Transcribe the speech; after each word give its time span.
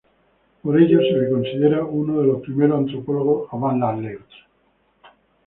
Por 0.63 0.79
ello 0.81 0.97
se 0.99 1.11
le 1.15 1.29
considera 1.29 1.85
uno 1.85 2.21
de 2.21 2.25
los 2.27 2.41
primeros 2.41 2.75
antropólogos 2.79 3.47
"avant-la-lettre". 3.51 4.19